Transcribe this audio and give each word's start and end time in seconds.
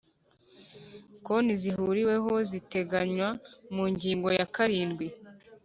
konti 1.25 1.53
zihuriweho 1.61 2.31
ziteganywa 2.49 3.27
mu 3.73 3.83
ngingo 3.93 4.27
ya 4.37 4.45
karindwi 4.55 5.05